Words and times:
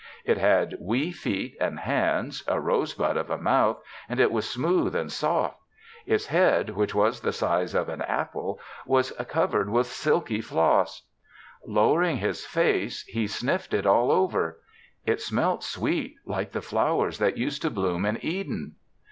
It 0.25 0.39
had 0.39 0.77
wee 0.79 1.11
feet 1.11 1.55
and 1.61 1.77
hands, 1.79 2.43
a 2.47 2.59
rose 2.59 2.95
bud 2.95 3.17
of 3.17 3.29
a 3.29 3.37
mouth 3.37 3.83
and 4.09 4.19
it 4.19 4.31
was 4.31 4.49
smooth 4.49 4.95
and 4.95 5.11
soft. 5.11 5.57
Its 6.07 6.25
head, 6.25 6.71
which 6.71 6.95
was 6.95 7.19
the 7.19 7.31
size 7.31 7.75
of 7.75 7.87
an 7.87 8.01
apple, 8.01 8.59
was 8.87 9.11
covered 9.29 9.69
with 9.69 9.85
silky 9.85 10.41
floss. 10.41 11.03
Lowering 11.67 12.17
his 12.17 12.43
face, 12.47 13.03
he 13.03 13.27
sniffed 13.27 13.75
it 13.75 13.85
all 13.85 14.11
over. 14.11 14.57
It 15.05 15.21
smelt 15.21 15.63
sweet 15.63 16.15
like 16.25 16.51
the 16.51 16.63
flowers 16.63 17.19
that 17.19 17.37
used 17.37 17.61
to 17.61 17.69
bloom 17.69 18.03
in 18.03 18.17
Eden. 18.25 18.77